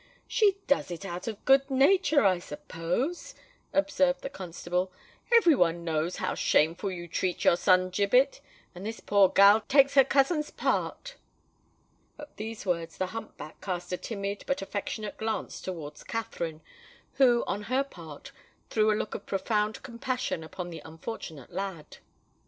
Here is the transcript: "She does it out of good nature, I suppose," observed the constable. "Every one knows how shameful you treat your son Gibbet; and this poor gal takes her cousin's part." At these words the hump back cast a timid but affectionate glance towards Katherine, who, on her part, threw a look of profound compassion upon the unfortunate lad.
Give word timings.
"She 0.27 0.57
does 0.65 0.89
it 0.89 1.05
out 1.05 1.27
of 1.27 1.45
good 1.45 1.69
nature, 1.69 2.25
I 2.25 2.39
suppose," 2.39 3.35
observed 3.71 4.21
the 4.23 4.31
constable. 4.31 4.91
"Every 5.31 5.53
one 5.53 5.83
knows 5.83 6.15
how 6.15 6.33
shameful 6.33 6.89
you 6.89 7.07
treat 7.07 7.43
your 7.43 7.55
son 7.55 7.91
Gibbet; 7.91 8.41
and 8.73 8.83
this 8.83 8.99
poor 8.99 9.29
gal 9.29 9.61
takes 9.61 9.93
her 9.93 10.03
cousin's 10.03 10.49
part." 10.49 11.17
At 12.17 12.35
these 12.37 12.65
words 12.65 12.97
the 12.97 13.05
hump 13.13 13.37
back 13.37 13.61
cast 13.61 13.93
a 13.93 13.97
timid 13.97 14.43
but 14.47 14.63
affectionate 14.63 15.17
glance 15.17 15.61
towards 15.61 16.03
Katherine, 16.03 16.61
who, 17.17 17.43
on 17.45 17.61
her 17.69 17.83
part, 17.83 18.31
threw 18.71 18.91
a 18.91 18.97
look 18.97 19.13
of 19.13 19.27
profound 19.27 19.83
compassion 19.83 20.43
upon 20.43 20.71
the 20.71 20.81
unfortunate 20.83 21.51
lad. 21.51 21.97